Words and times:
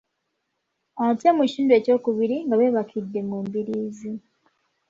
Ate 1.05 1.27
mu 1.37 1.43
kitundu 1.49 1.71
ekyokubiri 1.79 2.37
nga 2.45 2.55
beebakidde 2.59 3.19
mu 3.29 3.37
mbiriizi. 3.45 4.11